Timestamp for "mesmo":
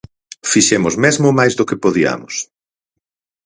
1.03-1.27